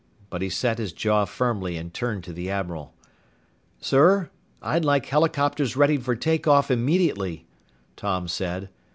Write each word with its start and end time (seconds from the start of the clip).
But 0.31 0.41
he 0.41 0.49
set 0.49 0.79
his 0.79 0.93
jaw 0.93 1.25
firmly 1.25 1.77
and 1.77 1.93
turned 1.93 2.23
to 2.23 2.33
the 2.33 2.49
admiral. 2.49 2.95
"Sir, 3.79 4.31
I'd 4.59 4.83
like 4.83 5.05
helicopters 5.05 5.77
readied 5.77 6.01
for 6.03 6.15
take 6.15 6.47
off 6.47 6.71
immediately," 6.71 7.45
Tom 7.95 8.27
said. 8.27 8.69